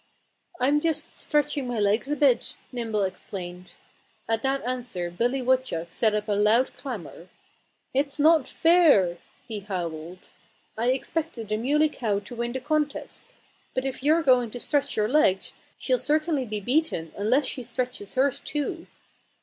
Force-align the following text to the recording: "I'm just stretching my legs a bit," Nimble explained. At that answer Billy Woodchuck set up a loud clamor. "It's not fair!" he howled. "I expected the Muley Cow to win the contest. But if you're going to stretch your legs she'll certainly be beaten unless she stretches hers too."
"I'm 0.59 0.79
just 0.79 1.15
stretching 1.15 1.67
my 1.67 1.77
legs 1.79 2.09
a 2.09 2.15
bit," 2.15 2.55
Nimble 2.71 3.03
explained. 3.03 3.75
At 4.27 4.41
that 4.41 4.63
answer 4.63 5.11
Billy 5.11 5.43
Woodchuck 5.43 5.93
set 5.93 6.15
up 6.15 6.27
a 6.27 6.31
loud 6.31 6.75
clamor. 6.75 7.29
"It's 7.93 8.19
not 8.19 8.47
fair!" 8.47 9.19
he 9.47 9.59
howled. 9.59 10.31
"I 10.75 10.87
expected 10.87 11.49
the 11.49 11.57
Muley 11.57 11.89
Cow 11.89 12.17
to 12.17 12.35
win 12.35 12.53
the 12.53 12.59
contest. 12.59 13.27
But 13.75 13.85
if 13.85 14.01
you're 14.01 14.23
going 14.23 14.49
to 14.49 14.59
stretch 14.59 14.97
your 14.97 15.07
legs 15.07 15.53
she'll 15.77 15.99
certainly 15.99 16.45
be 16.45 16.59
beaten 16.61 17.11
unless 17.15 17.45
she 17.45 17.61
stretches 17.61 18.15
hers 18.15 18.39
too." 18.39 18.87